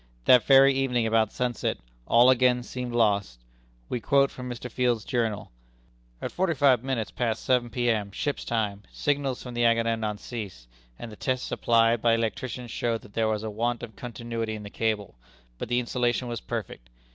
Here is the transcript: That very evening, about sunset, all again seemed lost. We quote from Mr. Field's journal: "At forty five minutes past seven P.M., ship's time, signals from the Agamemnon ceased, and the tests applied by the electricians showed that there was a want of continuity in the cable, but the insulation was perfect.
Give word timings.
That 0.25 0.43
very 0.45 0.73
evening, 0.73 1.05
about 1.05 1.31
sunset, 1.31 1.77
all 2.07 2.31
again 2.31 2.63
seemed 2.63 2.91
lost. 2.93 3.39
We 3.87 3.99
quote 3.99 4.31
from 4.31 4.49
Mr. 4.49 4.67
Field's 4.67 5.05
journal: 5.05 5.51
"At 6.23 6.31
forty 6.31 6.55
five 6.55 6.83
minutes 6.83 7.11
past 7.11 7.43
seven 7.45 7.69
P.M., 7.69 8.11
ship's 8.11 8.43
time, 8.43 8.81
signals 8.91 9.43
from 9.43 9.53
the 9.53 9.63
Agamemnon 9.63 10.17
ceased, 10.17 10.67
and 10.97 11.11
the 11.11 11.15
tests 11.15 11.51
applied 11.51 12.01
by 12.01 12.13
the 12.13 12.17
electricians 12.17 12.71
showed 12.71 13.01
that 13.01 13.13
there 13.13 13.27
was 13.27 13.43
a 13.43 13.51
want 13.51 13.83
of 13.83 13.95
continuity 13.95 14.55
in 14.55 14.63
the 14.63 14.71
cable, 14.71 15.19
but 15.59 15.69
the 15.69 15.79
insulation 15.79 16.27
was 16.27 16.41
perfect. 16.41 16.89